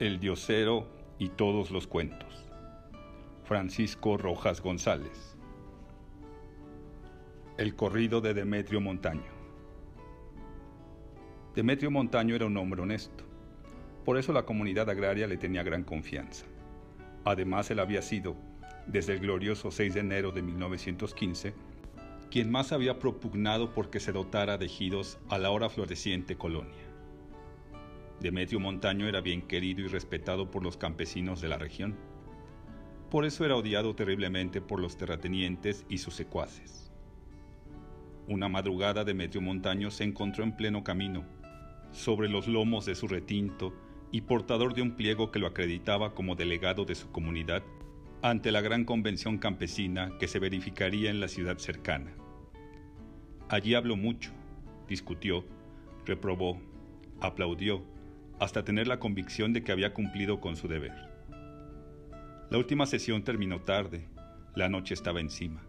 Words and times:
El 0.00 0.20
Diosero 0.20 0.86
y 1.18 1.30
todos 1.30 1.72
los 1.72 1.88
cuentos. 1.88 2.46
Francisco 3.42 4.16
Rojas 4.16 4.60
González. 4.60 5.36
El 7.56 7.74
corrido 7.74 8.20
de 8.20 8.32
Demetrio 8.32 8.80
Montaño. 8.80 9.32
Demetrio 11.56 11.90
Montaño 11.90 12.36
era 12.36 12.46
un 12.46 12.56
hombre 12.58 12.80
honesto. 12.80 13.24
Por 14.04 14.18
eso 14.18 14.32
la 14.32 14.44
comunidad 14.44 14.88
agraria 14.88 15.26
le 15.26 15.36
tenía 15.36 15.64
gran 15.64 15.82
confianza. 15.82 16.46
Además, 17.24 17.68
él 17.72 17.80
había 17.80 18.00
sido, 18.00 18.36
desde 18.86 19.14
el 19.14 19.18
glorioso 19.18 19.72
6 19.72 19.94
de 19.94 20.00
enero 20.00 20.30
de 20.30 20.42
1915, 20.42 21.54
quien 22.30 22.52
más 22.52 22.70
había 22.70 23.00
propugnado 23.00 23.74
porque 23.74 23.98
se 23.98 24.12
dotara 24.12 24.58
de 24.58 24.66
ejidos 24.66 25.18
a 25.28 25.38
la 25.38 25.50
hora 25.50 25.68
floreciente 25.68 26.36
colonia. 26.36 26.87
Demetrio 28.20 28.58
Montaño 28.58 29.06
era 29.06 29.20
bien 29.20 29.42
querido 29.42 29.80
y 29.82 29.86
respetado 29.86 30.50
por 30.50 30.64
los 30.64 30.76
campesinos 30.76 31.40
de 31.40 31.48
la 31.48 31.58
región. 31.58 31.96
Por 33.10 33.24
eso 33.24 33.44
era 33.44 33.56
odiado 33.56 33.94
terriblemente 33.94 34.60
por 34.60 34.80
los 34.80 34.96
terratenientes 34.96 35.86
y 35.88 35.98
sus 35.98 36.14
secuaces. 36.14 36.92
Una 38.26 38.48
madrugada 38.48 39.04
Demetrio 39.04 39.40
Montaño 39.40 39.90
se 39.90 40.04
encontró 40.04 40.44
en 40.44 40.56
pleno 40.56 40.84
camino, 40.84 41.24
sobre 41.92 42.28
los 42.28 42.48
lomos 42.48 42.84
de 42.84 42.94
su 42.94 43.08
retinto 43.08 43.72
y 44.10 44.22
portador 44.22 44.74
de 44.74 44.82
un 44.82 44.96
pliego 44.96 45.30
que 45.30 45.38
lo 45.38 45.46
acreditaba 45.46 46.14
como 46.14 46.34
delegado 46.34 46.84
de 46.84 46.94
su 46.94 47.10
comunidad 47.10 47.62
ante 48.20 48.50
la 48.50 48.60
gran 48.60 48.84
convención 48.84 49.38
campesina 49.38 50.18
que 50.18 50.28
se 50.28 50.40
verificaría 50.40 51.08
en 51.10 51.20
la 51.20 51.28
ciudad 51.28 51.58
cercana. 51.58 52.14
Allí 53.48 53.74
habló 53.74 53.96
mucho, 53.96 54.32
discutió, 54.88 55.44
reprobó, 56.04 56.60
aplaudió, 57.20 57.82
hasta 58.40 58.64
tener 58.64 58.86
la 58.86 58.98
convicción 58.98 59.52
de 59.52 59.62
que 59.62 59.72
había 59.72 59.92
cumplido 59.92 60.40
con 60.40 60.56
su 60.56 60.68
deber. 60.68 60.94
La 62.50 62.58
última 62.58 62.86
sesión 62.86 63.24
terminó 63.24 63.60
tarde, 63.60 64.08
la 64.54 64.68
noche 64.68 64.94
estaba 64.94 65.20
encima, 65.20 65.62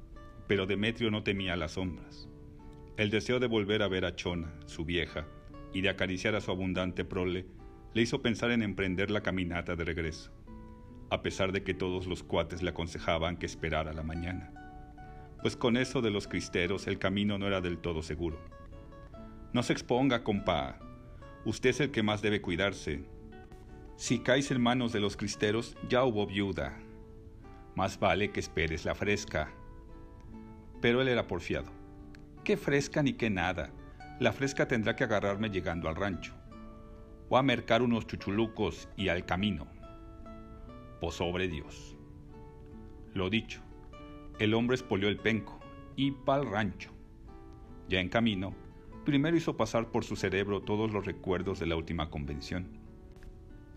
pero 0.48 0.66
Demetrio 0.66 1.12
no 1.12 1.24
temía 1.24 1.56
las 1.56 1.74
sombras. 1.74 2.30
El 2.98 3.10
deseo 3.10 3.40
de 3.40 3.48
volver 3.48 3.82
a 3.84 3.88
ver 3.88 4.06
a 4.06 4.16
Chona, 4.16 4.54
su 4.66 4.86
vieja, 4.86 5.26
y 5.74 5.82
de 5.82 5.90
acariciar 5.90 6.36
a 6.36 6.42
su 6.42 6.52
abundante 6.52 7.06
prole, 7.06 7.46
le 7.94 8.02
hizo 8.02 8.22
pensar 8.22 8.52
en 8.52 8.62
emprender 8.62 9.12
la 9.12 9.22
caminata 9.22 9.76
de 9.76 9.84
regreso, 9.84 10.32
a 11.10 11.22
pesar 11.22 11.52
de 11.52 11.64
que 11.64 11.74
todos 11.74 12.08
los 12.08 12.24
cuates 12.24 12.62
le 12.62 12.70
aconsejaban 12.70 13.38
que 13.38 13.46
esperara 13.46 13.94
la 13.94 14.04
mañana, 14.04 14.54
pues 15.42 15.56
con 15.56 15.78
eso 15.78 16.02
de 16.02 16.12
los 16.12 16.28
cristeros 16.28 16.88
el 16.88 17.00
camino 17.00 17.38
no 17.38 17.48
era 17.48 17.62
del 17.62 17.78
todo 17.78 18.04
seguro. 18.04 18.40
No 19.54 19.64
se 19.64 19.74
exponga, 19.74 20.24
compa, 20.24 20.80
usted 21.46 21.70
es 21.70 21.80
el 21.80 21.92
que 21.92 22.04
más 22.04 22.22
debe 22.22 22.42
cuidarse. 22.42 23.04
Si 23.96 24.20
caes 24.20 24.52
en 24.52 24.62
manos 24.62 24.92
de 24.94 25.00
los 25.00 25.18
cristeros, 25.18 25.76
ya 25.90 26.04
hubo 26.04 26.26
viuda. 26.26 26.78
Más 27.76 28.00
vale 28.00 28.32
que 28.32 28.40
esperes 28.40 28.86
la 28.86 28.96
fresca. 28.96 29.52
Pero 30.82 31.02
él 31.02 31.08
era 31.08 31.28
porfiado. 31.28 31.72
¿Qué 32.44 32.58
fresca 32.58 33.04
ni 33.04 33.14
qué 33.14 33.30
nada? 33.30 33.72
La 34.20 34.34
fresca 34.34 34.68
tendrá 34.68 34.96
que 34.96 35.04
agarrarme 35.04 35.50
llegando 35.50 35.90
al 35.90 35.96
rancho. 35.96 36.34
O 37.30 37.38
a 37.38 37.44
mercar 37.44 37.82
unos 37.82 38.08
chuchulucos 38.08 38.90
y 38.98 39.10
al 39.10 39.26
camino. 39.26 39.68
Pues 41.00 41.16
sobre 41.16 41.48
Dios. 41.48 41.98
Lo 43.14 43.30
dicho, 43.30 43.62
el 44.40 44.54
hombre 44.54 44.76
espolió 44.76 45.10
el 45.10 45.18
penco 45.18 45.60
y 45.96 46.12
pa'l 46.12 46.50
rancho. 46.50 46.92
Ya 47.90 48.00
en 48.00 48.10
camino, 48.10 48.56
primero 49.06 49.38
hizo 49.38 49.58
pasar 49.58 49.92
por 49.92 50.04
su 50.04 50.16
cerebro 50.16 50.62
todos 50.62 50.92
los 50.92 51.06
recuerdos 51.06 51.60
de 51.60 51.68
la 51.68 51.76
última 51.76 52.10
convención. 52.10 52.68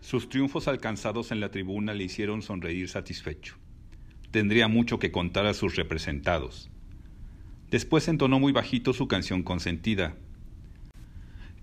Sus 0.01 0.27
triunfos 0.27 0.67
alcanzados 0.67 1.31
en 1.31 1.39
la 1.39 1.49
tribuna 1.49 1.93
le 1.93 2.03
hicieron 2.03 2.41
sonreír 2.41 2.89
satisfecho. 2.89 3.55
Tendría 4.31 4.67
mucho 4.67 4.99
que 4.99 5.11
contar 5.11 5.45
a 5.45 5.53
sus 5.53 5.75
representados. 5.75 6.69
Después 7.71 8.07
entonó 8.07 8.39
muy 8.39 8.51
bajito 8.51 8.93
su 8.93 9.07
canción 9.07 9.43
consentida. 9.43 10.15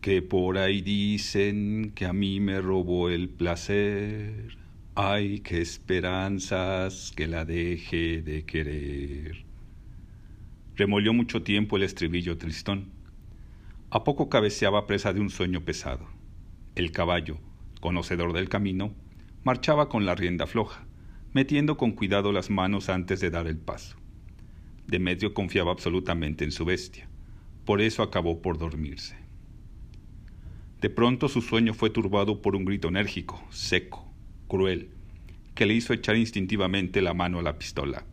Que 0.01 0.23
por 0.23 0.57
ahí 0.57 0.81
dicen 0.81 1.93
que 1.95 2.07
a 2.07 2.13
mí 2.13 2.41
me 2.41 2.61
robó 2.61 3.11
el 3.11 3.29
placer. 3.29 4.57
Ay, 4.95 5.41
qué 5.41 5.61
esperanzas 5.61 7.13
que 7.15 7.27
la 7.27 7.45
deje 7.45 8.23
de 8.23 8.45
querer. 8.45 9.45
Remolió 10.77 11.13
mucho 11.13 11.43
tiempo 11.43 11.77
el 11.77 11.83
estribillo 11.83 12.39
tristón 12.39 13.00
a 13.93 14.05
poco 14.05 14.29
cabeceaba 14.29 14.87
presa 14.87 15.13
de 15.13 15.21
un 15.21 15.31
sueño 15.31 15.65
pesado. 15.65 16.07
El 16.77 16.93
caballo, 16.93 17.39
conocedor 17.81 18.33
del 18.33 18.49
camino, 18.49 18.95
marchaba 19.43 19.89
con 19.89 20.07
la 20.07 20.15
rienda 20.15 20.47
floja, 20.47 20.87
metiendo 21.33 21.77
con 21.77 21.91
cuidado 21.93 22.31
las 22.31 22.51
manos 22.51 22.89
antes 22.89 23.19
de 23.19 23.31
dar 23.31 23.49
el 23.49 23.57
paso. 23.57 23.97
Demetrio 24.87 25.35
confiaba 25.35 25.73
absolutamente 25.73 26.45
en 26.45 26.53
su 26.53 26.65
bestia, 26.65 27.09
por 27.65 27.81
eso 27.81 28.05
acabó 28.05 28.41
por 28.41 28.59
dormirse. 28.59 29.17
De 30.81 30.89
pronto 30.89 31.29
su 31.29 31.43
sueño 31.43 31.75
fue 31.75 31.91
turbado 31.91 32.41
por 32.43 32.55
un 32.55 32.65
grito 32.65 32.89
enérgico, 32.89 33.45
seco, 33.51 34.09
cruel, 34.47 34.91
que 35.57 35.67
le 35.67 35.75
hizo 35.75 35.93
echar 35.93 36.17
instintivamente 36.17 37.03
la 37.03 37.13
mano 37.13 37.41
a 37.41 37.43
la 37.43 37.59
pistola. 37.59 38.05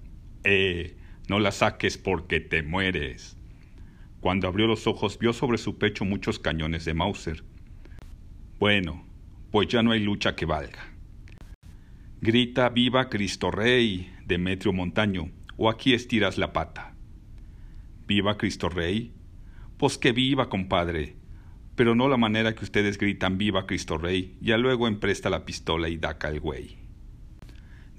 ¡Eh! 0.44 0.98
No 1.30 1.40
la 1.40 1.52
saques 1.52 1.98
porque 1.98 2.40
te 2.40 2.64
mueres. 2.64 3.37
Cuando 4.20 4.48
abrió 4.48 4.68
los 4.68 4.88
ojos 4.88 5.20
vio 5.20 5.34
sobre 5.34 5.58
su 5.58 5.78
pecho 5.78 6.06
muchos 6.06 6.40
cañones 6.40 6.86
de 6.86 6.94
Mauser. 6.94 7.44
Bueno, 8.60 9.06
pues 9.52 9.68
ya 9.68 9.84
no 9.84 9.92
hay 9.92 10.00
lucha 10.00 10.36
que 10.36 10.46
valga. 10.46 10.94
Grita 12.20 12.70
viva 12.70 13.10
Cristo 13.10 13.52
Rey, 13.52 14.12
Demetrio 14.26 14.74
Montaño, 14.74 15.30
o 15.56 15.70
aquí 15.70 15.94
estiras 15.94 16.38
la 16.38 16.52
pata. 16.52 16.96
¿Viva 18.08 18.38
Cristo 18.38 18.70
Rey? 18.70 19.14
Pues 19.78 19.98
que 19.98 20.12
viva, 20.12 20.50
compadre, 20.50 21.16
pero 21.76 21.94
no 21.94 22.08
la 22.08 22.18
manera 22.18 22.56
que 22.56 22.64
ustedes 22.64 22.98
gritan 22.98 23.38
viva 23.38 23.68
Cristo 23.68 24.00
Rey, 24.00 24.36
ya 24.42 24.58
luego 24.58 24.88
empresta 24.88 25.30
la 25.30 25.46
pistola 25.46 25.90
y 25.90 25.98
daca 25.98 26.28
el 26.30 26.40
güey. 26.40 26.78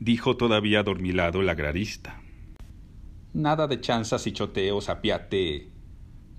Dijo 0.01 0.37
todavía 0.37 0.81
adormilado 0.81 1.41
el 1.41 1.49
agrarista. 1.49 2.21
Nada 3.35 3.69
de 3.69 3.81
chanzas 3.81 4.27
y 4.27 4.33
choteos, 4.33 4.89
apiate. 4.89 5.69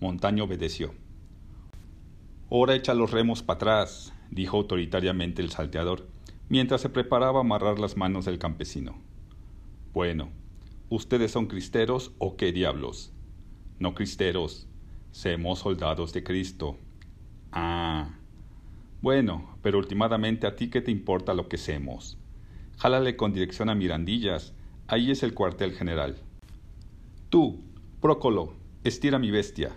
Montaño 0.01 0.45
obedeció. 0.45 0.93
Ahora 2.49 2.75
echa 2.75 2.93
los 2.93 3.11
remos 3.11 3.43
para 3.43 3.57
atrás, 3.57 4.13
dijo 4.31 4.57
autoritariamente 4.57 5.41
el 5.41 5.51
salteador, 5.51 6.07
mientras 6.47 6.81
se 6.81 6.89
preparaba 6.89 7.39
a 7.39 7.41
amarrar 7.41 7.79
las 7.79 7.97
manos 7.97 8.25
del 8.25 8.39
campesino. 8.39 8.95
Bueno, 9.93 10.29
¿ustedes 10.89 11.31
son 11.31 11.47
cristeros 11.47 12.11
o 12.17 12.37
qué 12.37 12.51
diablos? 12.51 13.11
No 13.77 13.93
cristeros, 13.93 14.67
somos 15.11 15.59
soldados 15.59 16.13
de 16.13 16.23
Cristo. 16.23 16.77
Ah. 17.51 18.15
Bueno, 19.01 19.57
pero 19.61 19.77
últimamente 19.77 20.47
a 20.47 20.55
ti 20.55 20.69
qué 20.69 20.81
te 20.81 20.91
importa 20.91 21.33
lo 21.33 21.47
que 21.47 21.57
semos. 21.57 22.17
Jálale 22.77 23.15
con 23.15 23.33
dirección 23.33 23.69
a 23.69 23.75
Mirandillas, 23.75 24.53
ahí 24.87 25.11
es 25.11 25.23
el 25.23 25.33
cuartel 25.33 25.73
general. 25.73 26.17
Tú, 27.29 27.61
Prócolo, 28.01 28.53
estira 28.85 29.19
mi 29.19 29.29
bestia, 29.29 29.75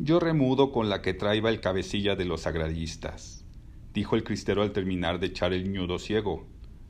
yo 0.00 0.20
remudo 0.20 0.70
con 0.70 0.88
la 0.88 1.02
que 1.02 1.12
traiba 1.12 1.50
el 1.50 1.60
cabecilla 1.60 2.14
de 2.14 2.24
los 2.24 2.46
agraristas, 2.46 3.44
dijo 3.92 4.14
el 4.14 4.22
cristero 4.22 4.62
al 4.62 4.70
terminar 4.70 5.18
de 5.18 5.26
echar 5.26 5.52
el 5.52 5.72
ñudo 5.72 5.98
ciego 5.98 6.46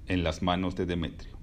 en 0.06 0.22
las 0.22 0.42
manos 0.42 0.76
de 0.76 0.84
Demetrio. 0.84 1.38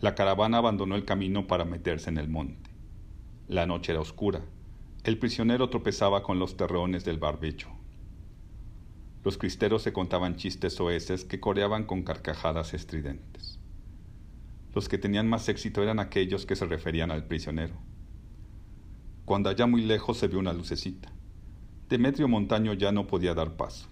La 0.00 0.16
caravana 0.16 0.58
abandonó 0.58 0.96
el 0.96 1.04
camino 1.04 1.46
para 1.46 1.64
meterse 1.64 2.10
en 2.10 2.18
el 2.18 2.28
monte. 2.28 2.70
La 3.46 3.66
noche 3.66 3.92
era 3.92 4.00
oscura. 4.00 4.44
El 5.04 5.18
prisionero 5.18 5.70
tropezaba 5.70 6.24
con 6.24 6.40
los 6.40 6.56
terrones 6.56 7.04
del 7.04 7.18
barbecho. 7.18 7.68
Los 9.22 9.38
cristeros 9.38 9.82
se 9.82 9.92
contaban 9.92 10.34
chistes 10.34 10.74
soeces 10.74 11.24
que 11.24 11.38
coreaban 11.38 11.84
con 11.84 12.02
carcajadas 12.02 12.74
estridentes. 12.74 13.60
Los 14.74 14.88
que 14.88 14.98
tenían 14.98 15.28
más 15.28 15.48
éxito 15.48 15.80
eran 15.80 16.00
aquellos 16.00 16.44
que 16.44 16.56
se 16.56 16.66
referían 16.66 17.12
al 17.12 17.26
prisionero 17.26 17.87
cuando 19.28 19.50
allá 19.50 19.66
muy 19.66 19.82
lejos 19.82 20.16
se 20.16 20.26
vio 20.26 20.38
una 20.38 20.54
lucecita. 20.54 21.12
Demetrio 21.90 22.28
Montaño 22.28 22.72
ya 22.72 22.92
no 22.92 23.06
podía 23.06 23.34
dar 23.34 23.58
paso. 23.58 23.86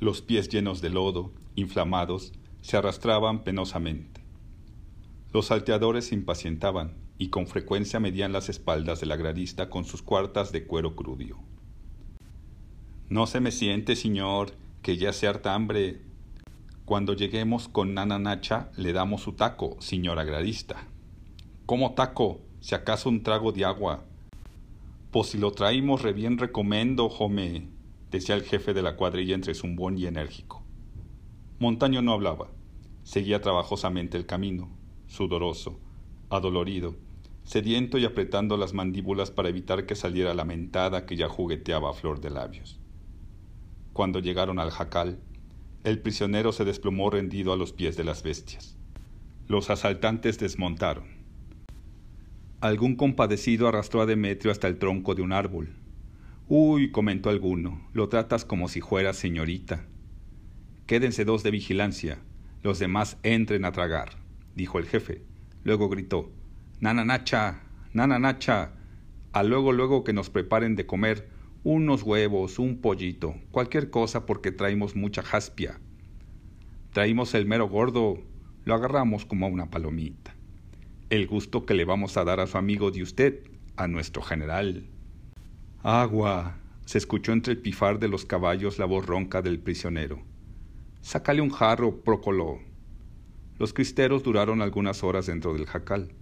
Los 0.00 0.22
pies 0.22 0.48
llenos 0.48 0.80
de 0.80 0.88
lodo, 0.88 1.32
inflamados, 1.54 2.32
se 2.62 2.78
arrastraban 2.78 3.44
penosamente. 3.44 4.22
Los 5.34 5.48
salteadores 5.48 6.06
se 6.06 6.14
impacientaban 6.14 6.94
y 7.18 7.28
con 7.28 7.46
frecuencia 7.46 8.00
medían 8.00 8.32
las 8.32 8.48
espaldas 8.48 9.00
del 9.00 9.12
agrarista 9.12 9.68
con 9.68 9.84
sus 9.84 10.00
cuartas 10.00 10.50
de 10.50 10.64
cuero 10.64 10.96
crudio. 10.96 11.36
No 13.10 13.26
se 13.26 13.40
me 13.40 13.50
siente, 13.50 13.96
señor, 13.96 14.52
que 14.80 14.96
ya 14.96 15.12
se 15.12 15.26
harta 15.26 15.52
hambre. 15.54 16.00
Cuando 16.86 17.12
lleguemos 17.12 17.68
con 17.68 17.92
Nana 17.92 18.18
Nacha 18.18 18.70
le 18.78 18.94
damos 18.94 19.20
su 19.20 19.34
taco, 19.34 19.76
señor 19.78 20.18
agrarista. 20.18 20.86
¿Cómo 21.66 21.92
taco? 21.92 22.40
Si 22.60 22.74
acaso 22.74 23.10
un 23.10 23.22
trago 23.22 23.52
de 23.52 23.66
agua, 23.66 24.04
pues 25.10 25.28
si 25.28 25.38
lo 25.38 25.52
traímos 25.52 26.02
re 26.02 26.12
bien 26.12 26.38
recomendo, 26.38 27.08
jome, 27.08 27.68
decía 28.10 28.34
el 28.34 28.42
jefe 28.42 28.74
de 28.74 28.82
la 28.82 28.96
cuadrilla 28.96 29.34
entre 29.34 29.54
zumbón 29.54 29.96
y 29.98 30.06
enérgico. 30.06 30.62
Montaño 31.58 32.02
no 32.02 32.12
hablaba. 32.12 32.50
Seguía 33.02 33.40
trabajosamente 33.40 34.16
el 34.18 34.26
camino, 34.26 34.68
sudoroso, 35.06 35.80
adolorido, 36.28 36.96
sediento 37.44 37.96
y 37.96 38.04
apretando 38.04 38.58
las 38.58 38.74
mandíbulas 38.74 39.30
para 39.30 39.48
evitar 39.48 39.86
que 39.86 39.94
saliera 39.94 40.34
la 40.34 40.44
mentada 40.44 41.06
que 41.06 41.16
ya 41.16 41.28
jugueteaba 41.28 41.90
a 41.90 41.94
flor 41.94 42.20
de 42.20 42.30
labios. 42.30 42.78
Cuando 43.94 44.20
llegaron 44.20 44.58
al 44.58 44.70
jacal, 44.70 45.18
el 45.84 46.00
prisionero 46.00 46.52
se 46.52 46.66
desplomó 46.66 47.08
rendido 47.08 47.52
a 47.52 47.56
los 47.56 47.72
pies 47.72 47.96
de 47.96 48.04
las 48.04 48.22
bestias. 48.22 48.76
Los 49.46 49.70
asaltantes 49.70 50.38
desmontaron. 50.38 51.17
Algún 52.60 52.96
compadecido 52.96 53.68
arrastró 53.68 54.00
a 54.00 54.06
Demetrio 54.06 54.50
hasta 54.50 54.66
el 54.66 54.78
tronco 54.78 55.14
de 55.14 55.22
un 55.22 55.32
árbol. 55.32 55.76
Uy, 56.48 56.90
comentó 56.90 57.30
alguno, 57.30 57.88
lo 57.92 58.08
tratas 58.08 58.44
como 58.44 58.66
si 58.66 58.80
fuera 58.80 59.12
señorita. 59.12 59.86
Quédense 60.86 61.24
dos 61.24 61.44
de 61.44 61.52
vigilancia, 61.52 62.18
los 62.64 62.80
demás 62.80 63.16
entren 63.22 63.64
a 63.64 63.70
tragar, 63.70 64.16
dijo 64.56 64.80
el 64.80 64.86
jefe. 64.86 65.22
Luego 65.62 65.88
gritó, 65.88 66.32
Nana 66.80 67.04
Nacha, 67.04 67.60
Nana 67.92 68.18
Nacha, 68.18 68.72
a 69.32 69.44
luego 69.44 69.70
luego 69.70 70.02
que 70.02 70.12
nos 70.12 70.28
preparen 70.28 70.74
de 70.74 70.84
comer 70.84 71.28
unos 71.62 72.02
huevos, 72.02 72.58
un 72.58 72.80
pollito, 72.80 73.36
cualquier 73.52 73.90
cosa 73.90 74.26
porque 74.26 74.50
traemos 74.50 74.96
mucha 74.96 75.22
jaspia. 75.22 75.78
Traímos 76.92 77.34
el 77.34 77.46
mero 77.46 77.68
gordo, 77.68 78.18
lo 78.64 78.74
agarramos 78.74 79.26
como 79.26 79.46
a 79.46 79.48
una 79.48 79.70
palomita. 79.70 80.27
El 81.10 81.26
gusto 81.26 81.64
que 81.64 81.72
le 81.72 81.86
vamos 81.86 82.18
a 82.18 82.24
dar 82.24 82.38
a 82.38 82.46
su 82.46 82.58
amigo 82.58 82.90
de 82.90 83.02
usted, 83.02 83.40
a 83.76 83.88
nuestro 83.88 84.20
general. 84.20 84.84
Agua, 85.82 86.58
se 86.84 86.98
escuchó 86.98 87.32
entre 87.32 87.54
el 87.54 87.60
pifar 87.60 87.98
de 87.98 88.08
los 88.08 88.26
caballos 88.26 88.78
la 88.78 88.84
voz 88.84 89.06
ronca 89.06 89.40
del 89.40 89.58
prisionero. 89.58 90.20
Sácale 91.00 91.40
un 91.40 91.48
jarro, 91.48 92.02
Prócolo. 92.02 92.58
Los 93.58 93.72
cristeros 93.72 94.22
duraron 94.22 94.60
algunas 94.60 95.02
horas 95.02 95.24
dentro 95.24 95.54
del 95.54 95.64
jacal. 95.64 96.12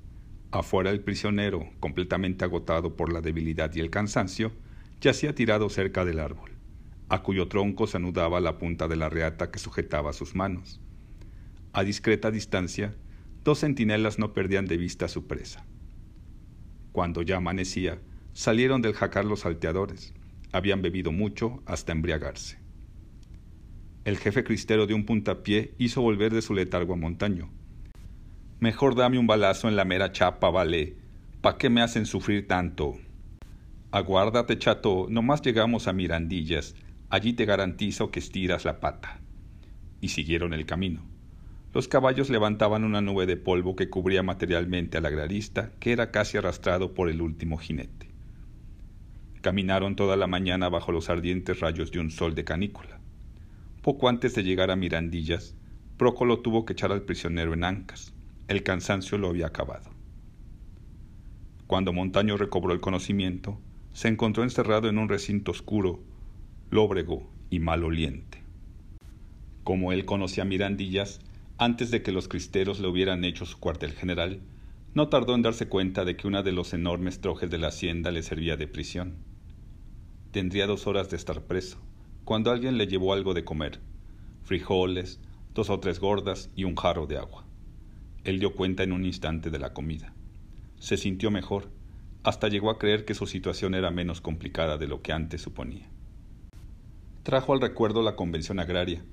Afuera 0.53 0.91
el 0.91 1.01
prisionero, 1.01 1.69
completamente 1.81 2.45
agotado 2.45 2.95
por 2.95 3.13
la 3.13 3.21
debilidad 3.21 3.75
y 3.75 3.81
el 3.81 3.91
cansancio, 3.91 4.53
yacía 5.01 5.35
tirado 5.35 5.69
cerca 5.69 6.05
del 6.05 6.21
árbol, 6.21 6.53
a 7.09 7.25
cuyo 7.25 7.49
tronco 7.49 7.89
se 7.89 7.97
anudaba 7.97 8.39
la 8.39 8.59
punta 8.59 8.87
de 8.87 8.95
la 8.95 9.09
reata 9.09 9.51
que 9.51 9.59
sujetaba 9.59 10.13
sus 10.13 10.37
manos. 10.37 10.81
A 11.73 11.83
discreta 11.83 12.31
distancia, 12.31 12.95
dos 13.47 13.61
centinelas 13.61 14.19
no 14.19 14.33
perdían 14.33 14.67
de 14.67 14.77
vista 14.77 15.05
a 15.05 15.09
su 15.09 15.29
presa. 15.29 15.65
Cuando 16.91 17.23
ya 17.23 17.37
amanecía, 17.37 18.01
salieron 18.33 18.83
del 18.83 18.93
jacal 18.93 19.29
los 19.29 19.41
salteadores. 19.41 20.15
Habían 20.51 20.83
bebido 20.83 21.13
mucho 21.13 21.63
hasta 21.65 21.93
embriagarse. 21.93 22.59
El 24.05 24.19
jefe 24.19 24.43
cristero 24.43 24.89
de 24.89 24.95
un 24.95 25.07
puntapié 25.07 25.75
hizo 25.79 26.03
volver 26.03 26.35
de 26.35 26.43
su 26.43 26.55
letargo 26.55 26.95
a 26.95 26.97
Montaño. 26.97 27.49
Mejor 28.59 28.97
dame 28.97 29.17
un 29.17 29.29
balazo 29.29 29.69
en 29.69 29.77
la 29.77 29.85
mera 29.85 30.11
chapa, 30.11 30.51
vale. 30.51 30.97
¿Pa 31.41 31.57
qué 31.57 31.71
me 31.71 31.83
hacen 31.83 32.05
sufrir 32.05 32.49
tanto? 32.49 32.97
Aguárdate, 33.93 34.59
chato, 34.59 35.07
nomás 35.09 35.41
llegamos 35.41 35.87
a 35.87 35.93
Mirandillas. 35.93 36.75
Allí 37.11 37.33
te 37.33 37.45
garantizo 37.45 38.11
que 38.11 38.19
estiras 38.19 38.65
la 38.65 38.81
pata. 38.81 39.21
Y 40.01 40.09
siguieron 40.09 40.53
el 40.53 40.67
camino. 40.67 41.16
Los 41.77 41.89
caballos 41.89 42.31
levantaban 42.31 42.85
una 42.85 43.03
nube 43.03 43.27
de 43.27 43.37
polvo 43.37 43.77
que 43.77 43.91
cubría 43.91 44.23
materialmente 44.23 44.97
al 44.97 45.05
agrarista, 45.05 45.73
que 45.79 45.93
era 45.93 46.11
casi 46.11 46.39
arrastrado 46.39 46.95
por 46.95 47.11
el 47.11 47.21
último 47.21 47.59
jinete. 47.59 48.09
Caminaron 49.43 49.95
toda 49.95 50.17
la 50.17 50.27
mañana 50.27 50.71
bajo 50.71 50.91
los 50.91 51.11
ardientes 51.11 51.61
rayos 51.61 51.93
de 51.93 51.99
un 51.99 52.11
sol 52.11 52.35
de 52.35 52.45
canícula. 52.45 52.99
Poco 53.83 54.09
antes 54.09 54.35
de 54.35 54.43
llegar 54.43 54.71
a 54.71 54.77
Mirandillas, 54.77 55.55
Prócolo 55.99 56.41
tuvo 56.41 56.65
que 56.65 56.73
echar 56.73 56.93
al 56.93 57.03
prisionero 57.03 57.53
en 57.53 57.63
ancas. 57.63 58.15
El 58.49 58.63
cansancio 58.63 59.19
lo 59.19 59.29
había 59.29 59.49
acabado. 59.49 59.91
Cuando 61.67 61.93
Montaño 61.93 62.39
recobró 62.39 62.73
el 62.73 62.81
conocimiento, 62.81 63.61
se 63.93 64.09
encontró 64.09 64.45
encerrado 64.45 64.89
en 64.89 64.97
un 64.97 65.11
recinto 65.11 65.51
oscuro, 65.51 66.01
lóbrego 66.71 67.29
y 67.51 67.59
maloliente. 67.59 68.43
Como 69.63 69.93
él 69.93 70.07
conocía 70.07 70.47
Mirandillas, 70.47 71.21
antes 71.59 71.91
de 71.91 72.03
que 72.03 72.13
los 72.13 72.29
cristeros 72.29 72.81
le 72.81 72.89
hubieran 72.89 73.25
hecho 73.25 73.47
su 73.47 73.59
cuartel 73.59 73.93
general, 73.93 74.41
no 74.95 75.09
tardó 75.09 75.35
en 75.35 75.43
darse 75.43 75.69
cuenta 75.69 76.05
de 76.05 76.17
que 76.17 76.27
una 76.27 76.43
de 76.43 76.53
los 76.53 76.73
enormes 76.75 77.21
trojes 77.21 77.51
de 77.51 77.59
la 77.59 77.69
hacienda 77.69 78.11
le 78.11 78.23
servía 78.23 78.57
de 78.57 78.67
prisión. 78.67 79.17
Tendría 80.33 80.67
dos 80.67 80.87
horas 80.87 81.11
de 81.11 81.17
estar 81.17 81.43
preso 81.43 81.79
cuando 82.25 82.51
alguien 82.51 82.77
le 82.77 82.89
llevó 82.89 83.13
algo 83.13 83.35
de 83.35 83.45
comer, 83.45 83.79
frijoles, 84.43 85.21
dos 85.55 85.71
o 85.71 85.79
tres 85.81 86.01
gordas 86.01 86.51
y 86.57 86.65
un 86.65 86.75
jarro 86.75 87.07
de 87.07 87.19
agua. 87.19 87.45
Él 88.25 88.41
dio 88.41 88.55
cuenta 88.55 88.83
en 88.83 88.93
un 88.93 89.05
instante 89.05 89.49
de 89.49 89.59
la 89.59 89.73
comida. 89.73 90.13
Se 90.79 90.97
sintió 90.97 91.31
mejor, 91.31 91.71
hasta 92.25 92.49
llegó 92.49 92.71
a 92.71 92.79
creer 92.79 93.05
que 93.05 93.15
su 93.15 93.27
situación 93.27 93.75
era 93.75 93.93
menos 93.93 94.21
complicada 94.21 94.77
de 94.77 94.89
lo 94.89 95.01
que 95.03 95.13
antes 95.13 95.41
suponía. 95.41 95.89
Trajo 97.23 97.53
al 97.53 97.61
recuerdo 97.61 98.03
la 98.03 98.17
convención 98.17 98.59
agraria. 98.59 99.05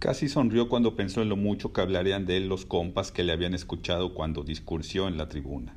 Casi 0.00 0.30
sonrió 0.30 0.70
cuando 0.70 0.96
pensó 0.96 1.20
en 1.20 1.28
lo 1.28 1.36
mucho 1.36 1.74
que 1.74 1.82
hablarían 1.82 2.24
de 2.24 2.38
él 2.38 2.48
los 2.48 2.64
compas 2.64 3.12
que 3.12 3.22
le 3.22 3.32
habían 3.32 3.52
escuchado 3.52 4.14
cuando 4.14 4.42
discursió 4.42 5.06
en 5.08 5.18
la 5.18 5.28
tribuna. 5.28 5.76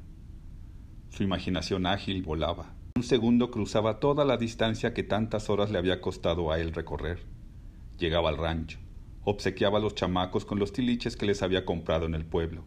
Su 1.09 1.23
imaginación 1.23 1.85
ágil 1.85 2.23
volaba. 2.23 2.73
Un 2.95 3.03
segundo 3.03 3.51
cruzaba 3.51 3.99
toda 3.99 4.23
la 4.23 4.37
distancia 4.37 4.93
que 4.93 5.03
tantas 5.03 5.49
horas 5.49 5.71
le 5.71 5.77
había 5.77 5.99
costado 5.99 6.53
a 6.53 6.59
él 6.61 6.71
recorrer. 6.71 7.19
Llegaba 7.99 8.29
al 8.29 8.37
rancho, 8.37 8.79
obsequiaba 9.25 9.79
a 9.79 9.81
los 9.81 9.93
chamacos 9.93 10.45
con 10.45 10.57
los 10.57 10.71
tiliches 10.71 11.17
que 11.17 11.25
les 11.25 11.43
había 11.43 11.65
comprado 11.65 12.05
en 12.05 12.15
el 12.15 12.23
pueblo. 12.23 12.63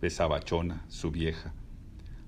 Besaba 0.00 0.38
a 0.38 0.40
Chona, 0.40 0.86
su 0.88 1.10
vieja. 1.10 1.52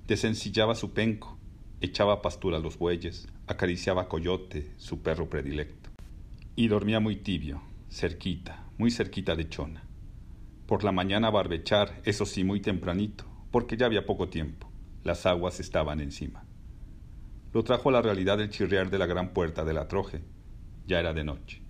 Desencillaba 0.07 0.75
su 0.75 0.93
penco, 0.93 1.39
echaba 1.81 2.21
pastura 2.21 2.59
a 2.59 2.61
los 2.61 2.77
bueyes, 2.77 3.29
acariciaba 3.47 4.03
a 4.03 4.09
Coyote, 4.09 4.75
su 4.77 5.01
perro 5.01 5.31
predilecto. 5.31 5.89
Y 6.55 6.69
dormía 6.69 7.01
muy 7.01 7.17
tibio, 7.17 7.63
cerquita, 7.91 8.67
muy 8.79 8.91
cerquita 8.91 9.35
de 9.35 9.49
Chona. 9.49 9.85
Por 10.67 10.85
la 10.85 10.93
mañana 10.93 11.31
barbechar, 11.31 12.01
eso 12.05 12.27
sí, 12.27 12.45
muy 12.45 12.61
tempranito, 12.61 13.25
porque 13.51 13.77
ya 13.77 13.87
había 13.87 14.07
poco 14.07 14.29
tiempo. 14.29 14.71
Las 15.05 15.27
aguas 15.27 15.61
estaban 15.61 16.01
encima 16.01 16.49
lo 17.53 17.65
trajo 17.65 17.89
a 17.89 17.93
la 17.93 18.03
realidad 18.03 18.41
el 18.41 18.51
chirriar 18.51 18.91
de 18.91 18.99
la 18.99 19.07
gran 19.07 19.33
puerta 19.33 19.65
de 19.65 19.73
la 19.73 19.89
troje. 19.89 20.21
Ya 20.87 21.01
era 21.01 21.13
de 21.13 21.25
noche. 21.25 21.63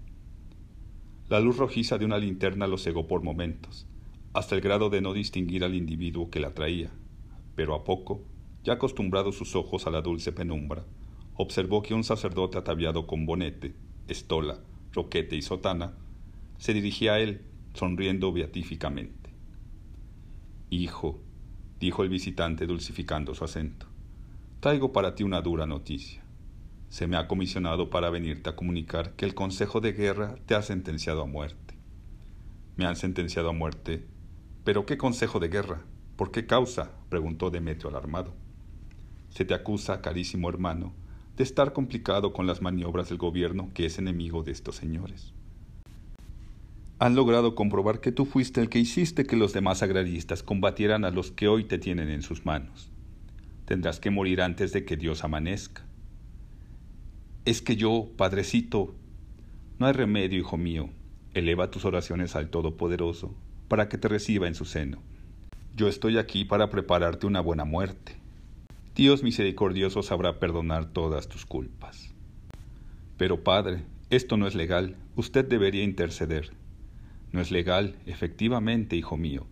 La 1.29 1.41
luz 1.41 1.57
rojiza 1.57 1.99
de 1.99 2.05
una 2.05 2.19
linterna 2.19 2.67
lo 2.67 2.79
cegó 2.79 3.07
por 3.07 3.23
momentos, 3.23 3.87
hasta 4.33 4.55
el 4.55 4.61
grado 4.61 4.91
de 4.91 5.01
no 5.01 5.13
distinguir 5.13 5.63
al 5.63 5.75
individuo 5.75 6.31
que 6.31 6.41
la 6.41 6.55
traía, 6.55 6.91
pero 7.55 7.75
a 7.75 7.85
poco, 7.85 8.25
ya 8.65 8.75
acostumbrados 8.75 9.37
sus 9.37 9.55
ojos 9.55 9.87
a 9.87 9.91
la 9.91 10.01
dulce 10.01 10.33
penumbra, 10.33 10.85
observó 11.35 11.83
que 11.83 11.95
un 11.95 12.03
sacerdote 12.03 12.59
ataviado 12.59 13.07
con 13.07 13.27
bonete, 13.27 13.75
estola, 14.09 14.61
roquete 14.93 15.37
y 15.37 15.43
sotana, 15.43 15.95
se 16.59 16.75
dirigía 16.75 17.15
a 17.15 17.21
él, 17.21 17.43
sonriendo 17.75 18.33
beatíficamente. 18.33 19.31
Hijo, 20.71 21.21
dijo 21.81 22.03
el 22.03 22.09
visitante 22.09 22.67
dulcificando 22.67 23.35
su 23.35 23.45
acento, 23.45 23.87
Traigo 24.61 24.93
para 24.93 25.15
ti 25.15 25.23
una 25.23 25.41
dura 25.41 25.67
noticia. 25.67 26.21
Se 26.89 27.07
me 27.07 27.17
ha 27.17 27.29
comisionado 27.29 27.91
para 27.91 28.11
venirte 28.11 28.51
a 28.51 28.57
comunicar 28.57 29.13
que 29.15 29.25
el 29.25 29.35
Consejo 29.35 29.81
de 29.81 29.93
Guerra 29.93 30.35
te 30.47 30.57
ha 30.57 30.63
sentenciado 30.63 31.23
a 31.23 31.27
muerte. 31.27 31.75
Me 32.77 32.85
han 32.85 32.97
sentenciado 32.97 33.51
a 33.51 33.53
muerte. 33.53 34.07
¿Pero 34.65 34.85
qué 34.85 34.99
Consejo 34.99 35.39
de 35.39 35.49
Guerra? 35.49 35.83
¿Por 36.17 36.33
qué 36.33 36.47
causa? 36.47 36.91
preguntó 37.09 37.51
Demetrio 37.51 37.91
alarmado. 37.91 38.35
Se 39.31 39.45
te 39.45 39.55
acusa, 39.55 40.01
carísimo 40.01 40.49
hermano, 40.49 40.93
de 41.37 41.45
estar 41.45 41.73
complicado 41.73 42.33
con 42.33 42.49
las 42.49 42.61
maniobras 42.61 43.11
del 43.11 43.19
gobierno 43.19 43.71
que 43.75 43.87
es 43.87 43.99
enemigo 43.99 44.43
de 44.43 44.51
estos 44.51 44.75
señores. 44.75 45.35
Han 46.99 47.15
logrado 47.15 47.55
comprobar 47.55 48.01
que 48.01 48.13
tú 48.13 48.25
fuiste 48.25 48.61
el 48.61 48.69
que 48.69 48.79
hiciste 48.79 49.25
que 49.25 49.37
los 49.37 49.53
demás 49.53 49.83
agraristas 49.83 50.43
combatieran 50.43 51.05
a 51.05 51.11
los 51.11 51.31
que 51.31 51.49
hoy 51.49 51.65
te 51.65 51.79
tienen 51.79 52.09
en 52.09 52.23
sus 52.23 52.45
manos 52.45 52.91
tendrás 53.69 54.01
que 54.01 54.09
morir 54.09 54.41
antes 54.41 54.73
de 54.73 54.87
que 54.87 54.97
Dios 54.97 55.25
amanezca. 55.25 55.83
Es 57.45 57.61
que 57.61 57.77
yo, 57.77 58.09
Padrecito, 58.17 58.95
no 59.79 59.87
hay 59.87 59.93
remedio, 59.93 60.39
hijo 60.39 60.57
mío, 60.57 60.89
eleva 61.35 61.71
tus 61.71 61.85
oraciones 61.85 62.35
al 62.35 62.49
Todopoderoso 62.49 63.35
para 63.69 63.91
que 63.91 63.99
te 63.99 64.09
reciba 64.09 64.49
en 64.49 64.55
su 64.55 64.65
seno. 64.65 65.03
Yo 65.77 65.87
estoy 65.87 66.17
aquí 66.17 66.47
para 66.47 66.71
prepararte 66.71 67.27
una 67.27 67.43
buena 67.43 67.67
muerte. 67.67 68.17
Dios 68.95 69.23
misericordioso 69.23 70.03
sabrá 70.03 70.41
perdonar 70.41 70.87
todas 70.87 71.29
tus 71.29 71.45
culpas. 71.45 72.15
Pero 73.19 73.45
Padre, 73.45 73.85
esto 74.09 74.39
no 74.39 74.47
es 74.47 74.55
legal, 74.55 74.97
usted 75.15 75.47
debería 75.47 75.85
interceder. 75.85 76.53
No 77.33 77.41
es 77.41 77.51
legal, 77.51 77.99
efectivamente, 78.07 78.97
hijo 78.97 79.17
mío, 79.17 79.47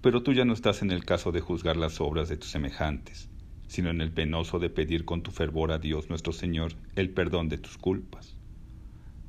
pero 0.00 0.22
tú 0.22 0.32
ya 0.32 0.44
no 0.44 0.52
estás 0.52 0.82
en 0.82 0.90
el 0.90 1.04
caso 1.04 1.32
de 1.32 1.40
juzgar 1.40 1.76
las 1.76 2.00
obras 2.00 2.28
de 2.28 2.36
tus 2.36 2.50
semejantes 2.50 3.32
sino 3.72 3.88
en 3.88 4.02
el 4.02 4.12
penoso 4.12 4.58
de 4.58 4.68
pedir 4.68 5.06
con 5.06 5.22
tu 5.22 5.30
fervor 5.30 5.72
a 5.72 5.78
Dios 5.78 6.10
nuestro 6.10 6.34
Señor 6.34 6.74
el 6.94 7.14
perdón 7.14 7.48
de 7.48 7.56
tus 7.56 7.78
culpas. 7.78 8.36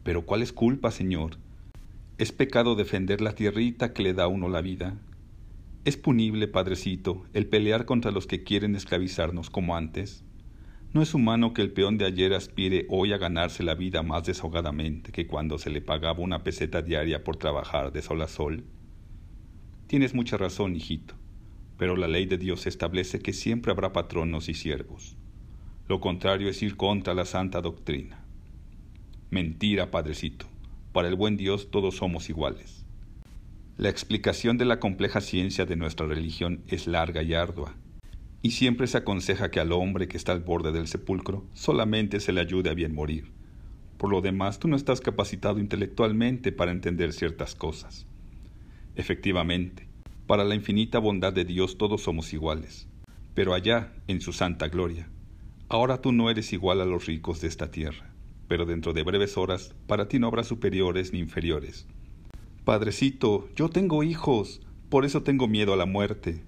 Pero 0.04 0.26
¿cuál 0.26 0.42
es 0.42 0.52
culpa, 0.52 0.92
Señor? 0.92 1.38
¿Es 2.18 2.34
pecado 2.34 2.76
defender 2.76 3.22
la 3.22 3.36
tierrita 3.36 3.94
que 3.94 4.04
le 4.04 4.14
da 4.14 4.26
a 4.26 4.28
uno 4.28 4.50
la 4.50 4.62
vida? 4.62 4.98
¿Es 5.86 5.96
punible, 5.96 6.50
Padrecito, 6.50 7.24
el 7.32 7.48
pelear 7.48 7.86
contra 7.86 8.12
los 8.12 8.28
que 8.28 8.44
quieren 8.44 8.76
esclavizarnos 8.76 9.50
como 9.50 9.78
antes? 9.78 10.26
¿No 10.94 11.02
es 11.02 11.16
humano 11.16 11.56
que 11.56 11.64
el 11.64 11.72
peón 11.72 11.98
de 11.98 12.06
ayer 12.06 12.36
aspire 12.36 12.86
hoy 12.88 13.14
a 13.14 13.18
ganarse 13.18 13.64
la 13.64 13.74
vida 13.74 14.04
más 14.04 14.26
desahogadamente 14.26 15.12
que 15.12 15.26
cuando 15.26 15.58
se 15.58 15.72
le 15.72 15.82
pagaba 15.82 16.20
una 16.20 16.44
peseta 16.44 16.84
diaria 16.84 17.24
por 17.24 17.36
trabajar 17.36 17.92
de 17.92 18.04
sol 18.04 18.22
a 18.22 18.28
sol? 18.28 18.64
Tienes 19.88 20.14
mucha 20.14 20.38
razón, 20.38 20.76
hijito, 20.76 21.16
pero 21.80 21.96
la 21.96 22.08
ley 22.08 22.28
de 22.28 22.38
Dios 22.38 22.68
establece 22.68 23.22
que 23.22 23.34
siempre 23.34 23.72
habrá 23.72 23.92
patronos 23.92 24.50
y 24.50 24.54
siervos. 24.54 25.18
Lo 25.88 26.00
contrario 26.00 26.48
es 26.48 26.62
ir 26.62 26.78
contra 26.78 27.16
la 27.16 27.26
santa 27.26 27.60
doctrina. 27.60 28.24
Mentira, 29.32 29.90
Padrecito. 29.90 30.46
Para 30.92 31.08
el 31.08 31.16
buen 31.16 31.38
Dios 31.38 31.72
todos 31.72 31.96
somos 31.96 32.30
iguales. 32.30 32.86
La 33.78 33.90
explicación 33.90 34.60
de 34.60 34.66
la 34.66 34.80
compleja 34.80 35.22
ciencia 35.22 35.66
de 35.66 35.76
nuestra 35.76 36.06
religión 36.06 36.64
es 36.68 36.86
larga 36.86 37.24
y 37.24 37.34
ardua, 37.34 37.76
y 38.44 38.52
siempre 38.52 38.86
se 38.86 39.00
aconseja 39.00 39.50
que 39.50 39.60
al 39.60 39.72
hombre 39.72 40.08
que 40.08 40.18
está 40.18 40.34
al 40.34 40.42
borde 40.42 40.72
del 40.72 40.88
sepulcro 40.88 41.44
solamente 41.54 42.20
se 42.20 42.32
le 42.32 42.42
ayude 42.42 42.70
a 42.70 42.76
bien 42.76 42.94
morir. 42.94 43.32
Por 43.98 44.12
lo 44.12 44.22
demás, 44.22 44.60
tú 44.60 44.68
no 44.68 44.76
estás 44.76 45.02
capacitado 45.02 45.58
intelectualmente 45.58 46.52
para 46.52 46.72
entender 46.72 47.12
ciertas 47.12 47.56
cosas. 47.56 48.06
Efectivamente, 48.96 49.88
para 50.28 50.44
la 50.44 50.54
infinita 50.54 51.00
bondad 51.00 51.34
de 51.34 51.46
Dios 51.46 51.80
todos 51.80 52.02
somos 52.04 52.32
iguales, 52.34 52.88
pero 53.34 53.56
allá, 53.56 53.94
en 54.08 54.22
su 54.22 54.32
santa 54.32 54.68
gloria, 54.68 55.10
ahora 55.70 56.02
tú 56.02 56.12
no 56.12 56.30
eres 56.30 56.54
igual 56.54 56.82
a 56.82 56.86
los 56.86 57.08
ricos 57.08 57.42
de 57.42 57.48
esta 57.48 57.72
tierra 57.72 58.14
pero 58.54 58.66
dentro 58.66 58.94
de 58.94 59.02
breves 59.02 59.38
horas 59.38 59.74
para 59.88 60.08
ti 60.08 60.20
no 60.20 60.28
habrá 60.28 60.44
superiores 60.44 61.14
ni 61.14 61.20
inferiores. 61.20 61.88
Padrecito, 62.64 63.50
yo 63.56 63.70
tengo 63.70 64.04
hijos, 64.04 64.62
por 64.90 65.06
eso 65.06 65.24
tengo 65.24 65.48
miedo 65.48 65.74
a 65.74 65.76
la 65.76 65.86
muerte. 65.86 66.44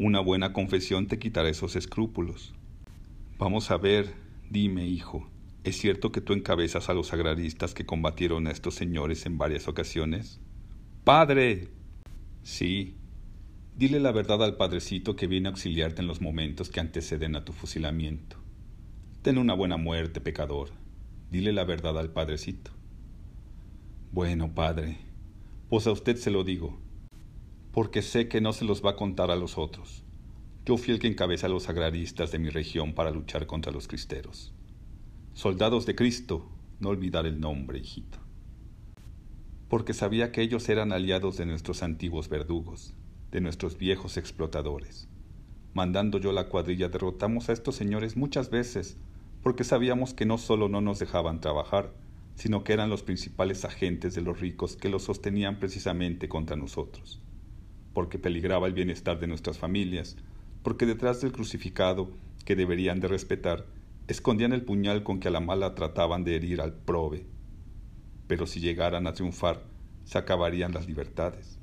Una 0.00 0.20
buena 0.20 0.52
confesión 0.52 1.08
te 1.08 1.18
quitará 1.18 1.48
esos 1.48 1.74
escrúpulos. 1.74 2.54
Vamos 3.36 3.72
a 3.72 3.78
ver, 3.78 4.14
dime, 4.48 4.86
hijo, 4.86 5.28
¿es 5.64 5.76
cierto 5.76 6.12
que 6.12 6.20
tú 6.20 6.34
encabezas 6.34 6.88
a 6.88 6.94
los 6.94 7.12
agraristas 7.12 7.74
que 7.74 7.84
combatieron 7.84 8.46
a 8.46 8.52
estos 8.52 8.76
señores 8.76 9.26
en 9.26 9.38
varias 9.38 9.66
ocasiones? 9.66 10.38
¡Padre! 11.02 11.70
Sí. 12.44 12.94
Dile 13.76 13.98
la 13.98 14.12
verdad 14.12 14.40
al 14.44 14.56
padrecito 14.56 15.16
que 15.16 15.26
viene 15.26 15.48
a 15.48 15.50
auxiliarte 15.50 16.00
en 16.00 16.06
los 16.06 16.20
momentos 16.20 16.70
que 16.70 16.78
anteceden 16.78 17.34
a 17.34 17.44
tu 17.44 17.52
fusilamiento. 17.52 18.36
Ten 19.22 19.36
una 19.36 19.54
buena 19.54 19.78
muerte, 19.78 20.20
pecador. 20.20 20.70
Dile 21.32 21.52
la 21.52 21.64
verdad 21.64 21.98
al 21.98 22.12
padrecito. 22.12 22.70
Bueno, 24.12 24.54
padre, 24.54 24.98
pues 25.68 25.88
a 25.88 25.90
usted 25.90 26.18
se 26.18 26.30
lo 26.30 26.44
digo, 26.44 26.78
porque 27.72 28.02
sé 28.02 28.28
que 28.28 28.40
no 28.40 28.52
se 28.52 28.64
los 28.64 28.84
va 28.84 28.90
a 28.90 28.96
contar 28.96 29.30
a 29.30 29.36
los 29.36 29.58
otros. 29.58 30.04
Yo 30.64 30.76
fui 30.76 30.92
el 30.92 31.00
que 31.00 31.06
encabeza 31.06 31.46
a 31.46 31.50
los 31.50 31.68
agraristas 31.68 32.30
de 32.30 32.38
mi 32.38 32.50
región 32.50 32.94
para 32.94 33.10
luchar 33.10 33.46
contra 33.46 33.72
los 33.72 33.88
cristeros. 33.88 34.52
Soldados 35.32 35.86
de 35.86 35.94
Cristo, 35.94 36.48
no 36.80 36.90
olvidar 36.90 37.26
el 37.26 37.40
nombre, 37.40 37.78
hijito. 37.78 38.18
Porque 39.68 39.94
sabía 39.94 40.32
que 40.32 40.42
ellos 40.42 40.68
eran 40.68 40.92
aliados 40.92 41.36
de 41.36 41.46
nuestros 41.46 41.82
antiguos 41.82 42.28
verdugos, 42.28 42.94
de 43.30 43.40
nuestros 43.40 43.78
viejos 43.78 44.16
explotadores. 44.16 45.08
Mandando 45.74 46.18
yo 46.18 46.32
la 46.32 46.48
cuadrilla 46.48 46.88
derrotamos 46.88 47.48
a 47.48 47.52
estos 47.52 47.76
señores 47.76 48.16
muchas 48.16 48.50
veces 48.50 48.96
porque 49.42 49.64
sabíamos 49.64 50.14
que 50.14 50.26
no 50.26 50.38
solo 50.38 50.68
no 50.68 50.80
nos 50.80 50.98
dejaban 50.98 51.40
trabajar, 51.40 51.92
sino 52.34 52.64
que 52.64 52.72
eran 52.72 52.90
los 52.90 53.02
principales 53.02 53.64
agentes 53.64 54.14
de 54.14 54.22
los 54.22 54.40
ricos 54.40 54.76
que 54.76 54.88
los 54.88 55.04
sostenían 55.04 55.58
precisamente 55.58 56.28
contra 56.28 56.56
nosotros, 56.56 57.20
porque 57.98 58.20
peligraba 58.20 58.68
el 58.68 58.74
bienestar 58.74 59.18
de 59.18 59.26
nuestras 59.26 59.58
familias, 59.58 60.16
porque 60.62 60.86
detrás 60.86 61.20
del 61.20 61.32
crucificado, 61.32 62.12
que 62.44 62.54
deberían 62.54 63.00
de 63.00 63.08
respetar, 63.08 63.66
escondían 64.06 64.52
el 64.52 64.62
puñal 64.62 65.02
con 65.02 65.18
que 65.18 65.26
a 65.26 65.32
la 65.32 65.40
mala 65.40 65.74
trataban 65.74 66.22
de 66.22 66.36
herir 66.36 66.60
al 66.60 66.74
prove. 66.74 67.26
Pero 68.28 68.46
si 68.46 68.60
llegaran 68.60 69.08
a 69.08 69.14
triunfar, 69.14 69.64
se 70.04 70.16
acabarían 70.16 70.72
las 70.72 70.86
libertades. 70.86 71.58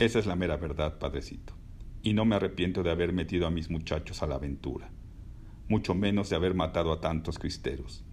Esa 0.00 0.18
es 0.18 0.26
la 0.26 0.34
mera 0.34 0.56
verdad, 0.56 0.98
padrecito, 0.98 1.52
y 2.02 2.14
no 2.14 2.24
me 2.24 2.34
arrepiento 2.34 2.82
de 2.82 2.90
haber 2.90 3.12
metido 3.12 3.46
a 3.46 3.50
mis 3.52 3.70
muchachos 3.70 4.24
a 4.24 4.26
la 4.26 4.34
aventura 4.34 4.90
mucho 5.70 5.94
menos 5.94 6.28
de 6.28 6.34
haber 6.34 6.52
matado 6.52 6.90
a 6.92 7.00
tantos 7.00 7.38
cristeros. 7.38 8.04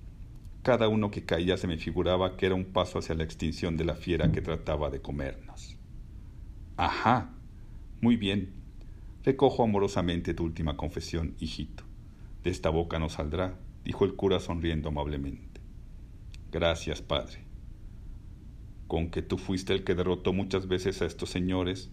Cada 0.61 0.89
uno 0.89 1.09
que 1.09 1.25
caía 1.25 1.57
se 1.57 1.65
me 1.65 1.79
figuraba 1.79 2.37
que 2.37 2.45
era 2.45 2.53
un 2.53 2.71
paso 2.71 2.99
hacia 2.99 3.15
la 3.15 3.23
extinción 3.23 3.75
de 3.77 3.83
la 3.83 3.95
fiera 3.95 4.31
que 4.31 4.43
trataba 4.43 4.91
de 4.91 5.01
comernos. 5.01 5.75
Ajá. 6.77 7.36
Muy 7.99 8.15
bien. 8.15 8.53
Recojo 9.23 9.63
amorosamente 9.63 10.33
tu 10.33 10.43
última 10.43 10.77
confesión, 10.77 11.35
hijito. 11.39 11.83
De 12.43 12.51
esta 12.51 12.69
boca 12.69 12.99
no 12.99 13.09
saldrá, 13.09 13.57
dijo 13.83 14.05
el 14.05 14.15
cura 14.15 14.39
sonriendo 14.39 14.89
amablemente. 14.89 15.59
Gracias, 16.51 17.01
padre. 17.01 17.39
Con 18.87 19.09
que 19.09 19.21
tú 19.21 19.37
fuiste 19.37 19.73
el 19.73 19.83
que 19.83 19.95
derrotó 19.95 20.31
muchas 20.31 20.67
veces 20.67 21.01
a 21.01 21.05
estos 21.05 21.29
señores, 21.29 21.89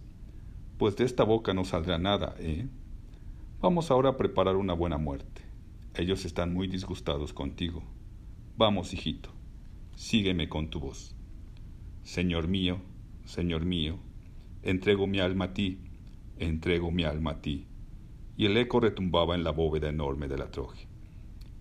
pues 0.79 0.95
de 0.97 1.05
esta 1.05 1.25
boca 1.25 1.55
no 1.55 1.65
saldrá 1.65 1.99
nada, 1.99 2.37
¿eh? 2.39 2.69
Vamos 3.61 3.91
ahora 3.91 4.11
a 4.11 4.17
preparar 4.17 4.57
una 4.57 4.75
buena 4.75 4.99
muerte. 4.99 5.43
Ellos 5.95 6.25
están 6.27 6.53
muy 6.53 6.69
disgustados 6.69 7.33
contigo. 7.33 7.83
Vamos, 8.57 8.93
hijito, 8.93 9.31
sígueme 9.97 10.49
con 10.49 10.69
tu 10.69 10.81
voz. 10.81 11.17
Señor 12.03 12.47
mío, 12.47 12.79
Señor 13.25 13.65
mío, 13.65 13.99
entrego 14.63 15.07
mi 15.07 15.19
alma 15.19 15.47
a 15.47 15.55
ti, 15.55 15.79
entrego 16.39 16.91
mi 16.91 17.05
alma 17.05 17.33
a 17.33 17.41
ti. 17.41 17.67
Y 18.37 18.47
el 18.47 18.57
eco 18.57 18.81
retumbaba 18.81 19.35
en 19.35 19.45
la 19.45 19.51
bóveda 19.51 19.89
enorme 19.89 20.29
de 20.29 20.39
la 20.39 20.51
troje. 20.51 20.87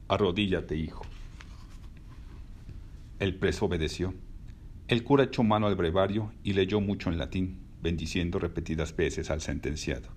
Arrodíllate, 0.07 0.75
hijo. 0.75 1.05
El 3.19 3.35
preso 3.35 3.65
obedeció. 3.65 4.13
El 4.87 5.03
cura 5.03 5.23
echó 5.23 5.43
mano 5.43 5.67
al 5.67 5.75
brevario 5.75 6.33
y 6.43 6.53
leyó 6.53 6.81
mucho 6.81 7.09
en 7.09 7.17
latín, 7.17 7.59
bendiciendo 7.81 8.39
repetidas 8.39 8.95
veces 8.95 9.29
al 9.29 9.41
sentenciado. 9.41 10.09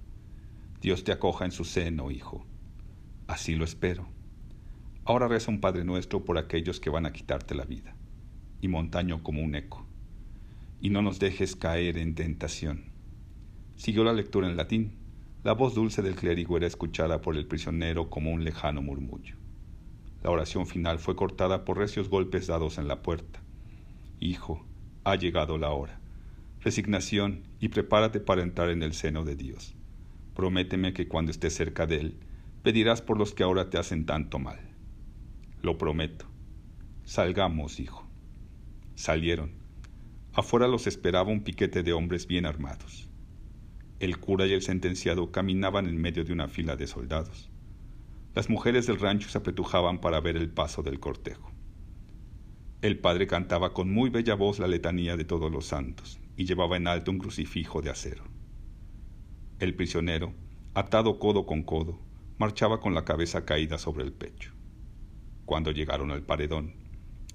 Dios 0.80 1.04
te 1.04 1.12
acoja 1.12 1.44
en 1.44 1.52
su 1.52 1.64
seno, 1.64 2.10
hijo. 2.10 2.44
Así 3.26 3.54
lo 3.54 3.64
espero. 3.64 4.08
Ahora 5.04 5.28
reza 5.28 5.50
un 5.50 5.60
Padre 5.60 5.84
Nuestro 5.84 6.24
por 6.24 6.36
aquellos 6.36 6.80
que 6.80 6.90
van 6.90 7.06
a 7.06 7.12
quitarte 7.12 7.54
la 7.54 7.64
vida. 7.64 7.94
Y 8.60 8.68
montaño 8.68 9.22
como 9.22 9.42
un 9.42 9.54
eco. 9.54 9.86
Y 10.80 10.90
no 10.90 11.00
nos 11.00 11.18
dejes 11.18 11.54
caer 11.54 11.96
en 11.98 12.14
tentación. 12.14 12.95
Siguió 13.76 14.04
la 14.04 14.12
lectura 14.12 14.48
en 14.48 14.56
latín. 14.56 14.92
La 15.44 15.52
voz 15.52 15.74
dulce 15.74 16.02
del 16.02 16.16
clérigo 16.16 16.56
era 16.56 16.66
escuchada 16.66 17.20
por 17.20 17.36
el 17.36 17.46
prisionero 17.46 18.10
como 18.10 18.32
un 18.32 18.42
lejano 18.42 18.82
murmullo. 18.82 19.36
La 20.22 20.30
oración 20.30 20.66
final 20.66 20.98
fue 20.98 21.14
cortada 21.14 21.64
por 21.64 21.78
recios 21.78 22.08
golpes 22.08 22.46
dados 22.46 22.78
en 22.78 22.88
la 22.88 23.02
puerta. 23.02 23.40
Hijo, 24.18 24.64
ha 25.04 25.14
llegado 25.14 25.58
la 25.58 25.70
hora. 25.70 26.00
Resignación 26.62 27.42
y 27.60 27.68
prepárate 27.68 28.18
para 28.18 28.42
entrar 28.42 28.70
en 28.70 28.82
el 28.82 28.92
seno 28.92 29.24
de 29.24 29.36
Dios. 29.36 29.76
Prométeme 30.34 30.92
que 30.92 31.06
cuando 31.06 31.30
estés 31.30 31.54
cerca 31.54 31.86
de 31.86 32.00
Él, 32.00 32.16
pedirás 32.62 33.02
por 33.02 33.18
los 33.18 33.34
que 33.34 33.44
ahora 33.44 33.70
te 33.70 33.78
hacen 33.78 34.04
tanto 34.04 34.38
mal. 34.38 34.58
Lo 35.62 35.78
prometo. 35.78 36.26
Salgamos, 37.04 37.78
hijo. 37.78 38.04
Salieron. 38.96 39.52
Afuera 40.32 40.66
los 40.66 40.86
esperaba 40.86 41.30
un 41.30 41.44
piquete 41.44 41.82
de 41.82 41.92
hombres 41.92 42.26
bien 42.26 42.46
armados. 42.46 43.05
El 43.98 44.18
cura 44.18 44.46
y 44.46 44.52
el 44.52 44.60
sentenciado 44.60 45.32
caminaban 45.32 45.86
en 45.86 45.96
medio 45.96 46.22
de 46.24 46.32
una 46.32 46.48
fila 46.48 46.76
de 46.76 46.86
soldados. 46.86 47.50
Las 48.34 48.50
mujeres 48.50 48.86
del 48.86 49.00
rancho 49.00 49.30
se 49.30 49.38
apretujaban 49.38 50.02
para 50.02 50.20
ver 50.20 50.36
el 50.36 50.50
paso 50.50 50.82
del 50.82 51.00
cortejo. 51.00 51.50
El 52.82 52.98
padre 52.98 53.26
cantaba 53.26 53.72
con 53.72 53.90
muy 53.90 54.10
bella 54.10 54.34
voz 54.34 54.58
la 54.58 54.68
letanía 54.68 55.16
de 55.16 55.24
todos 55.24 55.50
los 55.50 55.64
santos 55.64 56.20
y 56.36 56.44
llevaba 56.44 56.76
en 56.76 56.86
alto 56.86 57.10
un 57.10 57.18
crucifijo 57.18 57.80
de 57.80 57.88
acero. 57.88 58.24
El 59.60 59.74
prisionero, 59.74 60.34
atado 60.74 61.18
codo 61.18 61.46
con 61.46 61.62
codo, 61.62 61.98
marchaba 62.36 62.80
con 62.80 62.92
la 62.92 63.06
cabeza 63.06 63.46
caída 63.46 63.78
sobre 63.78 64.04
el 64.04 64.12
pecho. 64.12 64.52
Cuando 65.46 65.70
llegaron 65.70 66.10
al 66.10 66.22
paredón, 66.22 66.74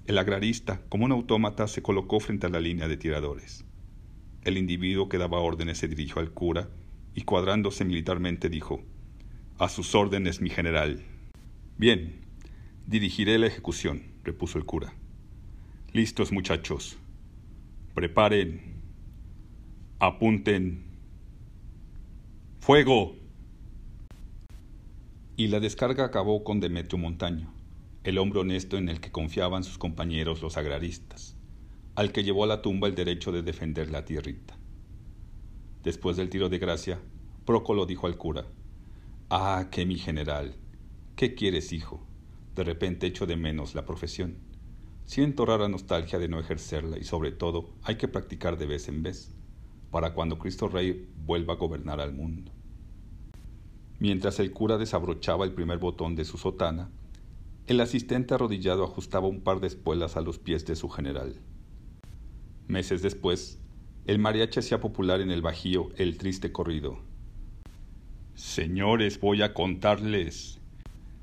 el 0.06 0.18
agrarista, 0.18 0.80
como 0.88 1.06
un 1.06 1.12
autómata, 1.12 1.66
se 1.66 1.82
colocó 1.82 2.20
frente 2.20 2.46
a 2.46 2.50
la 2.50 2.60
línea 2.60 2.86
de 2.86 2.96
tiradores. 2.96 3.64
El 4.44 4.58
individuo 4.58 5.08
que 5.08 5.18
daba 5.18 5.38
órdenes 5.38 5.78
se 5.78 5.86
dirigió 5.88 6.20
al 6.20 6.32
cura 6.32 6.68
y 7.14 7.22
cuadrándose 7.22 7.84
militarmente 7.84 8.48
dijo, 8.48 8.82
A 9.58 9.68
sus 9.68 9.94
órdenes, 9.94 10.40
mi 10.40 10.50
general. 10.50 11.02
Bien, 11.78 12.16
dirigiré 12.86 13.38
la 13.38 13.46
ejecución, 13.46 14.02
repuso 14.24 14.58
el 14.58 14.64
cura. 14.64 14.94
Listos, 15.92 16.32
muchachos. 16.32 16.96
Preparen. 17.94 18.82
Apunten. 20.00 20.84
¡Fuego! 22.60 23.16
Y 25.36 25.48
la 25.48 25.60
descarga 25.60 26.04
acabó 26.04 26.42
con 26.42 26.60
Demetrio 26.60 26.98
Montaño, 26.98 27.52
el 28.04 28.18
hombre 28.18 28.40
honesto 28.40 28.76
en 28.76 28.88
el 28.88 29.00
que 29.00 29.12
confiaban 29.12 29.62
sus 29.64 29.78
compañeros 29.78 30.42
los 30.42 30.56
agraristas. 30.56 31.36
Al 31.94 32.10
que 32.10 32.24
llevó 32.24 32.44
a 32.44 32.46
la 32.46 32.62
tumba 32.62 32.88
el 32.88 32.94
derecho 32.94 33.32
de 33.32 33.42
defender 33.42 33.90
la 33.90 34.04
tierrita. 34.04 34.56
Después 35.82 36.16
del 36.16 36.30
tiro 36.30 36.48
de 36.48 36.58
gracia, 36.58 37.00
Prócolo 37.44 37.86
dijo 37.86 38.06
al 38.06 38.16
cura, 38.16 38.46
Ah, 39.28 39.68
que 39.70 39.84
mi 39.84 39.96
general, 39.96 40.56
¿qué 41.16 41.34
quieres, 41.34 41.72
hijo? 41.72 42.06
De 42.54 42.64
repente 42.64 43.06
echo 43.06 43.26
de 43.26 43.36
menos 43.36 43.74
la 43.74 43.84
profesión. 43.84 44.38
Siento 45.04 45.44
rara 45.44 45.68
nostalgia 45.68 46.18
de 46.18 46.28
no 46.28 46.38
ejercerla 46.38 46.98
y 46.98 47.04
sobre 47.04 47.32
todo 47.32 47.70
hay 47.82 47.96
que 47.96 48.08
practicar 48.08 48.56
de 48.56 48.66
vez 48.66 48.88
en 48.88 49.02
vez, 49.02 49.34
para 49.90 50.14
cuando 50.14 50.38
Cristo 50.38 50.68
Rey 50.68 51.08
vuelva 51.26 51.54
a 51.54 51.56
gobernar 51.56 52.00
al 52.00 52.14
mundo. 52.14 52.52
Mientras 53.98 54.40
el 54.40 54.52
cura 54.52 54.78
desabrochaba 54.78 55.44
el 55.44 55.52
primer 55.52 55.78
botón 55.78 56.16
de 56.16 56.24
su 56.24 56.38
sotana, 56.38 56.90
el 57.66 57.80
asistente 57.80 58.34
arrodillado 58.34 58.84
ajustaba 58.84 59.28
un 59.28 59.42
par 59.42 59.60
de 59.60 59.66
espuelas 59.66 60.16
a 60.16 60.20
los 60.20 60.38
pies 60.38 60.64
de 60.64 60.76
su 60.76 60.88
general. 60.88 61.40
Meses 62.72 63.02
después, 63.02 63.60
el 64.06 64.18
mariachi 64.18 64.60
hacía 64.60 64.80
popular 64.80 65.20
en 65.20 65.30
el 65.30 65.42
Bajío 65.42 65.90
el 65.98 66.16
triste 66.16 66.52
corrido. 66.52 67.02
Señores, 68.34 69.20
voy 69.20 69.42
a 69.42 69.52
contarles 69.52 70.58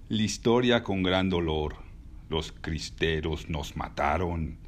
la 0.10 0.22
historia 0.22 0.84
con 0.84 1.02
gran 1.02 1.32
dolor. 1.32 1.78
Los 2.30 2.52
cristeros 2.52 3.50
nos 3.50 3.76
mataron 3.76 4.60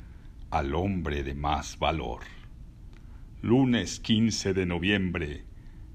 al 0.50 0.74
hombre 0.74 1.22
de 1.22 1.36
más 1.36 1.78
valor. 1.78 2.22
Lunes 3.44 4.00
15 4.00 4.56
de 4.56 4.66
noviembre 4.66 5.44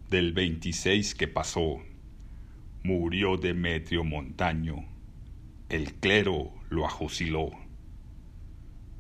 del 0.09 0.35
26 0.35 1.17
que 1.17 1.27
pasó, 1.27 1.79
murió 2.85 3.37
Demetrio 3.37 4.05
Montaño. 4.05 4.85
El 5.69 5.95
clero 5.95 6.53
lo 6.71 6.87
ajusiló. 6.87 7.66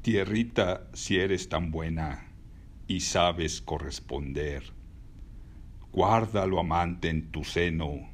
Tierrita, 0.07 0.89
si 0.93 1.19
eres 1.19 1.49
tan 1.49 1.73
buena 1.73 2.29
y 2.87 3.01
sabes 3.01 3.61
corresponder, 3.61 4.63
guárdalo 5.91 6.61
amante 6.61 7.09
en 7.09 7.33
tu 7.33 7.43
seno, 7.43 8.09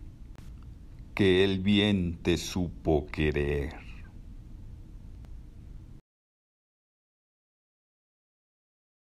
que 1.14 1.44
el 1.44 1.58
bien 1.58 2.22
te 2.22 2.38
supo 2.38 3.06
querer. 3.08 3.91